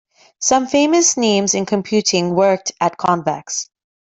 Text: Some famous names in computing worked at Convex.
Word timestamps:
Some 0.39 0.65
famous 0.65 1.15
names 1.15 1.53
in 1.53 1.67
computing 1.67 2.33
worked 2.33 2.71
at 2.81 2.97
Convex. 2.97 3.69